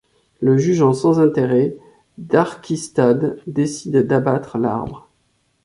[0.39, 1.77] Le jugeant sans intérêt,
[2.17, 5.11] Darquistade décide d'abattre l'arbre.